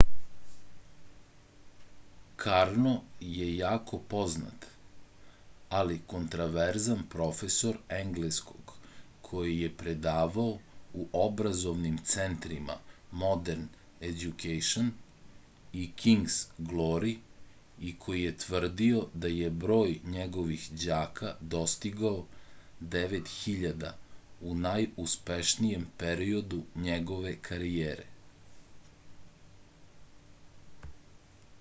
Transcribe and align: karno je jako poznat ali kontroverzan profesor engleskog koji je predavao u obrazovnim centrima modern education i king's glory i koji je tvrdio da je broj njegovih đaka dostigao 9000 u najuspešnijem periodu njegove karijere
karno 2.43 2.91
je 3.31 3.47
jako 3.55 3.97
poznat 4.13 4.63
ali 5.79 5.97
kontroverzan 6.13 7.03
profesor 7.15 7.77
engleskog 7.97 8.73
koji 9.27 9.57
je 9.59 9.69
predavao 9.81 10.55
u 10.93 11.05
obrazovnim 11.25 11.99
centrima 12.13 12.77
modern 13.23 13.67
education 14.11 14.89
i 15.73 15.85
king's 16.03 16.37
glory 16.71 17.13
i 17.79 17.93
koji 18.07 18.23
je 18.23 18.35
tvrdio 18.45 19.05
da 19.13 19.27
je 19.33 19.51
broj 19.65 19.93
njegovih 20.17 20.67
đaka 20.85 21.35
dostigao 21.57 22.17
9000 22.97 23.93
u 24.49 24.55
najuspešnijem 24.65 25.85
periodu 26.05 26.63
njegove 26.89 27.35
karijere 27.49 28.05